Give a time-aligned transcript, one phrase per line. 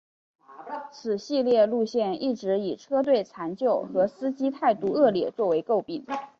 [0.91, 6.03] 此系列路线一直以车队残旧和司机态度恶劣作为垢病。